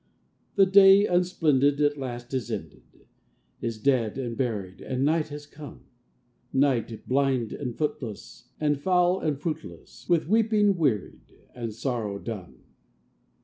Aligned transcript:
The 0.55 0.65
day, 0.65 1.05
unsplendid, 1.05 1.79
at 1.79 1.95
last 1.95 2.33
is 2.33 2.49
ended, 2.49 3.05
Is 3.61 3.77
dead 3.77 4.17
and 4.17 4.35
buried, 4.35 4.81
and 4.81 5.05
night 5.05 5.27
has 5.27 5.45
come; 5.45 5.81
Night, 6.51 7.07
blind 7.07 7.53
and 7.53 7.77
footless, 7.77 8.49
and 8.59 8.81
foul 8.81 9.19
and 9.19 9.37
fruitless, 9.39 10.09
With 10.09 10.27
weeping 10.27 10.75
wearied, 10.75 11.31
and 11.53 11.71
sorrow 11.71 12.17
dumb. 12.17 12.63